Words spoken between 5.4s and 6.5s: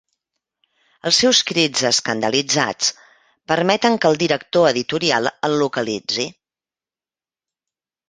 el localitzi.